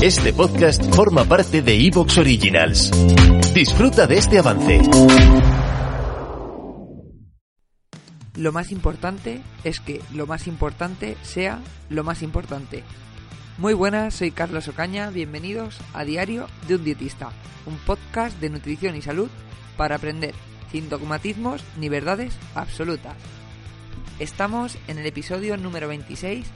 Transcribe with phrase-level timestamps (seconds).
[0.00, 2.92] Este podcast forma parte de Evox Originals.
[3.52, 4.80] Disfruta de este avance.
[8.36, 12.84] Lo más importante es que lo más importante sea lo más importante.
[13.58, 17.32] Muy buenas, soy Carlos Ocaña, bienvenidos a Diario de un Dietista,
[17.66, 19.28] un podcast de nutrición y salud
[19.76, 20.36] para aprender
[20.70, 23.16] sin dogmatismos ni verdades absolutas.
[24.20, 26.46] Estamos en el episodio número 26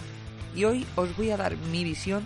[0.54, 2.22] y hoy os voy a dar mi visión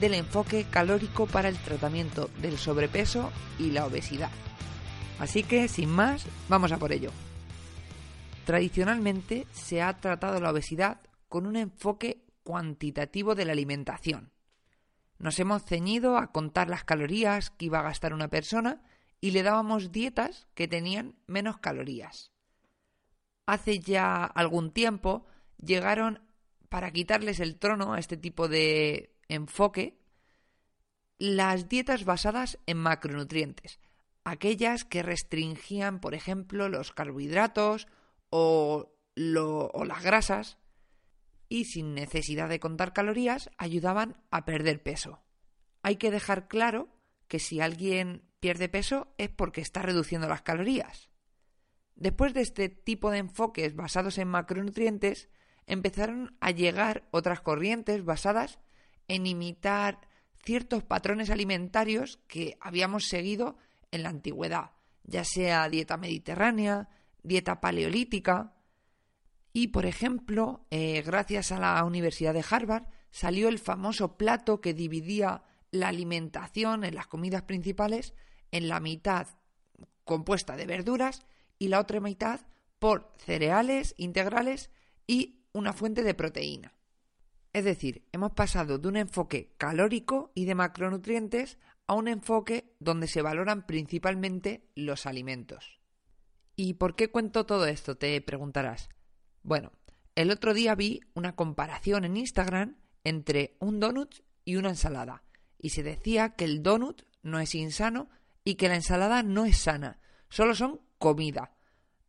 [0.00, 4.30] del enfoque calórico para el tratamiento del sobrepeso y la obesidad.
[5.18, 7.10] Así que, sin más, vamos a por ello.
[8.44, 14.32] Tradicionalmente se ha tratado la obesidad con un enfoque cuantitativo de la alimentación.
[15.18, 18.82] Nos hemos ceñido a contar las calorías que iba a gastar una persona
[19.20, 22.30] y le dábamos dietas que tenían menos calorías.
[23.46, 25.26] Hace ya algún tiempo
[25.58, 26.20] llegaron
[26.68, 29.98] para quitarles el trono a este tipo de enfoque
[31.18, 33.80] las dietas basadas en macronutrientes,
[34.24, 37.88] aquellas que restringían, por ejemplo, los carbohidratos
[38.30, 40.58] o, las grasas
[41.48, 45.22] y sin necesidad de contar calorías ayudaban a perder peso.
[45.82, 46.88] Hay que dejar claro
[47.26, 51.08] que si alguien pierde peso es porque está reduciendo las calorías.
[51.96, 55.30] Después de este tipo de enfoques basados en macronutrientes,
[55.66, 58.60] empezaron a llegar otras corrientes basadas
[59.08, 60.00] en imitar
[60.44, 63.56] ciertos patrones alimentarios que habíamos seguido
[63.90, 64.70] en la antigüedad,
[65.04, 66.88] ya sea dieta mediterránea,
[67.22, 68.54] dieta paleolítica.
[69.52, 74.74] Y, por ejemplo, eh, gracias a la Universidad de Harvard, salió el famoso plato que
[74.74, 78.14] dividía la alimentación en las comidas principales
[78.52, 79.26] en la mitad
[80.04, 81.26] compuesta de verduras
[81.58, 82.40] y la otra mitad
[82.78, 84.70] por cereales integrales
[85.06, 86.77] y una fuente de proteína.
[87.58, 93.08] Es decir, hemos pasado de un enfoque calórico y de macronutrientes a un enfoque donde
[93.08, 95.80] se valoran principalmente los alimentos.
[96.54, 97.96] ¿Y por qué cuento todo esto?
[97.96, 98.90] Te preguntarás.
[99.42, 99.72] Bueno,
[100.14, 104.14] el otro día vi una comparación en Instagram entre un donut
[104.44, 105.24] y una ensalada,
[105.58, 108.08] y se decía que el donut no es insano
[108.44, 109.98] y que la ensalada no es sana,
[110.28, 111.56] solo son comida.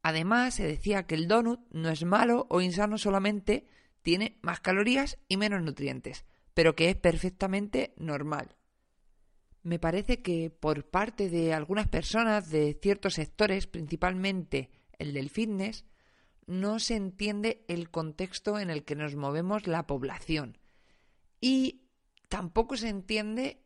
[0.04, 3.66] Además, se decía que el donut no es malo o insano solamente
[4.02, 8.56] tiene más calorías y menos nutrientes, pero que es perfectamente normal.
[9.62, 15.86] Me parece que por parte de algunas personas de ciertos sectores, principalmente el del fitness,
[16.48, 20.58] no se entiende el contexto en el que nos movemos la población.
[21.42, 21.84] Y
[22.28, 23.62] tampoco se entiende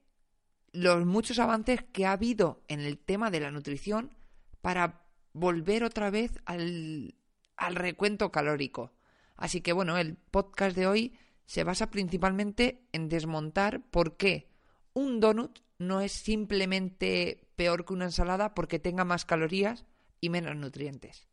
[0.73, 4.15] los muchos avances que ha habido en el tema de la nutrición
[4.61, 7.15] para volver otra vez al,
[7.55, 8.91] al recuento calórico.
[9.35, 11.13] Así que bueno, el podcast de hoy
[11.45, 14.49] se basa principalmente en desmontar por qué
[14.93, 19.85] un donut no es simplemente peor que una ensalada porque tenga más calorías
[20.21, 21.27] y menos nutrientes.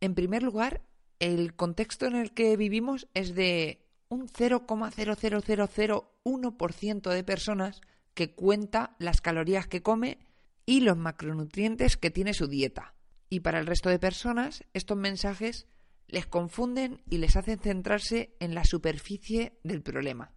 [0.00, 0.82] En primer lugar,
[1.18, 7.80] el contexto en el que vivimos es de un 0,00001% de personas
[8.14, 10.18] que cuenta las calorías que come
[10.64, 12.94] y los macronutrientes que tiene su dieta.
[13.28, 15.66] Y para el resto de personas, estos mensajes
[16.08, 20.32] les confunden y les hacen centrarse en la superficie del problema.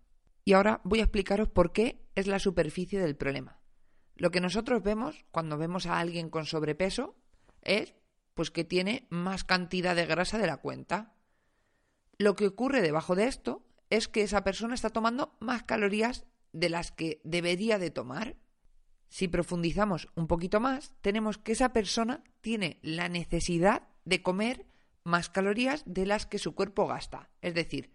[0.46, 3.59] Y ahora voy a explicaros por qué es la superficie del problema.
[4.16, 7.16] Lo que nosotros vemos cuando vemos a alguien con sobrepeso
[7.62, 7.96] es
[8.34, 11.13] pues que tiene más cantidad de grasa de la cuenta.
[12.18, 16.69] Lo que ocurre debajo de esto es que esa persona está tomando más calorías de
[16.69, 18.38] las que debería de tomar.
[19.07, 24.66] Si profundizamos un poquito más, tenemos que esa persona tiene la necesidad de comer
[25.09, 27.30] más calorías de las que su cuerpo gasta.
[27.42, 27.92] Es decir,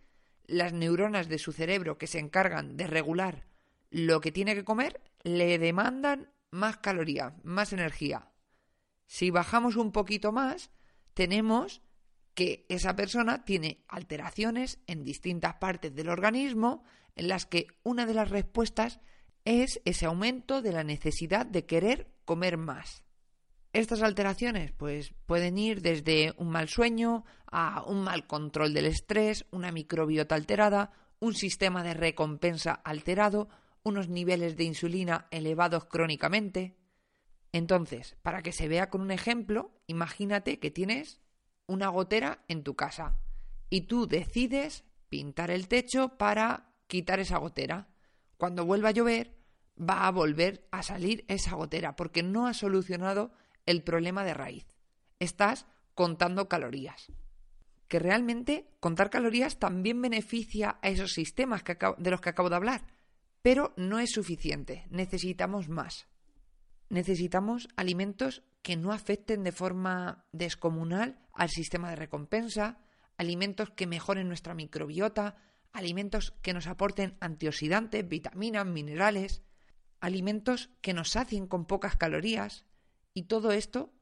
[0.46, 3.46] las neuronas de su cerebro que se encargan de regular
[3.90, 8.30] lo que tiene que comer le demandan más calorías, más energía.
[9.06, 10.70] Si bajamos un poquito más,
[11.14, 11.80] tenemos
[12.34, 16.82] que esa persona tiene alteraciones en distintas partes del organismo
[17.14, 19.00] en las que una de las respuestas
[19.44, 23.04] es ese aumento de la necesidad de querer comer más.
[23.74, 29.46] Estas alteraciones pues pueden ir desde un mal sueño a un mal control del estrés,
[29.50, 33.48] una microbiota alterada, un sistema de recompensa alterado,
[33.82, 36.76] unos niveles de insulina elevados crónicamente.
[37.50, 41.20] Entonces, para que se vea con un ejemplo, imagínate que tienes
[41.66, 43.18] una gotera en tu casa
[43.70, 47.88] y tú decides pintar el techo para quitar esa gotera.
[48.36, 49.36] Cuando vuelva a llover,
[49.76, 53.32] va a volver a salir esa gotera porque no ha solucionado
[53.66, 54.66] el problema de raíz.
[55.18, 57.12] Estás contando calorías.
[57.88, 61.62] Que realmente contar calorías también beneficia a esos sistemas
[61.98, 62.86] de los que acabo de hablar,
[63.42, 66.08] Pero no es suficiente, necesitamos más.
[66.88, 72.78] Necesitamos alimentos que no afecten de forma descomunal al sistema de recompensa,
[73.18, 75.36] alimentos que mejoren nuestra microbiota,
[75.74, 79.42] alimentos que nos aporten antioxidantes, vitaminas, minerales,
[80.00, 82.64] alimentos que nos sacien con pocas calorías,
[83.14, 83.92] y todo esto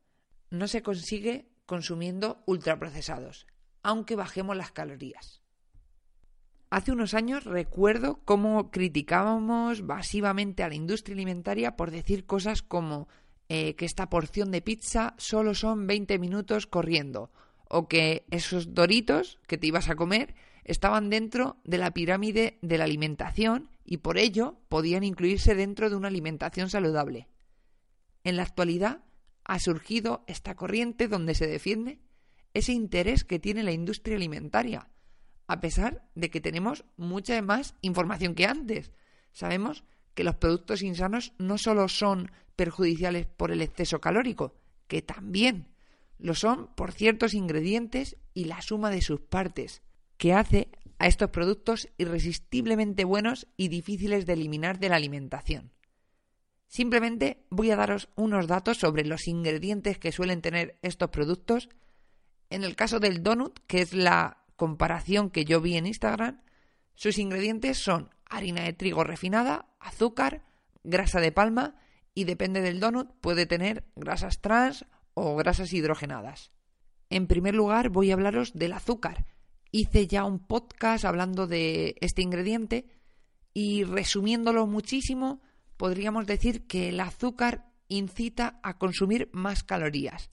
[0.50, 3.47] no se consigue consumiendo ultraprocesados,
[3.82, 5.43] aunque bajemos las calorías.
[6.70, 13.09] Hace unos años recuerdo cómo criticábamos masivamente a la industria alimentaria por decir cosas como
[13.50, 17.31] eh, que esta porción de pizza solo son 20 minutos corriendo
[17.69, 22.79] o que esos doritos que te ibas a comer estaban dentro de la pirámide de
[22.79, 27.29] la alimentación y por ello podían incluirse dentro de una alimentación saludable.
[28.24, 29.04] En la actualidad
[29.44, 32.00] ha surgido esta corriente donde se defiende
[32.54, 34.88] ese interés que tiene la industria alimentaria
[35.52, 38.90] a pesar de que tenemos mucha más información que antes.
[39.32, 39.84] Sabemos
[40.14, 44.54] que los productos insanos no solo son perjudiciales por el exceso calórico,
[44.88, 45.68] que también
[46.18, 49.82] lo son por ciertos ingredientes y la suma de sus partes,
[50.16, 55.72] que hace a estos productos irresistiblemente buenos y difíciles de eliminar de la alimentación.
[56.72, 61.69] Simplemente voy a daros unos datos sobre los ingredientes que suelen tener estos productos.
[62.48, 66.40] En el caso del donut, que es la comparación que yo vi en Instagram,
[66.94, 70.46] sus ingredientes son harina de trigo refinada, azúcar,
[70.82, 71.76] grasa de palma
[72.14, 76.52] y depende del donut puede tener grasas trans o grasas hidrogenadas.
[77.10, 79.26] En primer lugar voy a hablaros del azúcar.
[79.72, 82.86] Hice ya un podcast hablando de este ingrediente
[83.52, 85.42] y resumiéndolo muchísimo
[85.82, 90.31] podríamos decir que el azúcar incita a consumir más calorías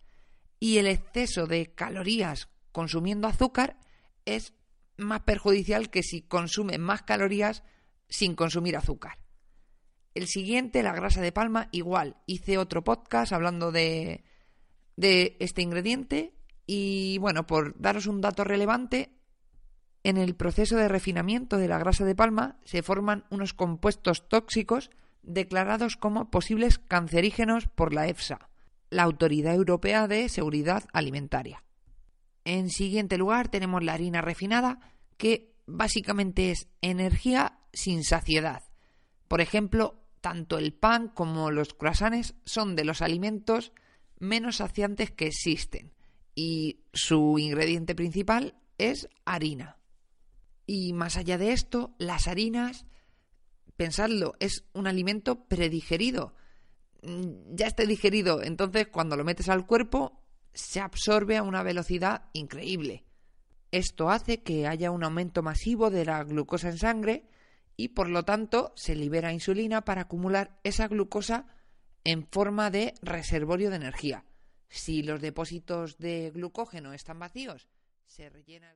[0.59, 3.79] y el exceso de calorías consumiendo azúcar
[4.25, 4.53] es
[4.95, 7.63] más perjudicial que si consume más calorías
[8.09, 9.17] sin consumir azúcar.
[10.13, 12.17] El siguiente, la grasa de palma, igual.
[12.27, 14.23] Hice otro podcast hablando de,
[14.97, 16.35] de este ingrediente
[16.67, 19.17] y bueno, por daros un dato relevante,
[20.03, 24.91] en el proceso de refinamiento de la grasa de palma se forman unos compuestos tóxicos
[25.21, 28.49] declarados como posibles cancerígenos por la EFSA,
[28.89, 31.63] la Autoridad Europea de Seguridad Alimentaria.
[32.45, 34.79] En siguiente lugar tenemos la harina refinada,
[35.17, 38.63] que básicamente es energía sin saciedad.
[39.27, 43.71] Por ejemplo, tanto el pan como los croissants son de los alimentos
[44.17, 45.93] menos saciantes que existen
[46.35, 49.77] y su ingrediente principal es harina.
[50.65, 52.85] Y más allá de esto, las harinas,
[53.79, 56.35] pensadlo, es un alimento predigerido.
[57.01, 60.21] Mm, ya está digerido, entonces cuando lo metes al cuerpo
[60.53, 63.05] se absorbe a una velocidad increíble.
[63.71, 67.29] Esto hace que haya un aumento masivo de la glucosa en sangre
[67.77, 71.45] y por lo tanto se libera insulina para acumular esa glucosa
[72.03, 74.25] en forma de reservorio de energía.
[74.67, 77.69] Si los depósitos de glucógeno están vacíos,
[78.07, 78.75] se rellena.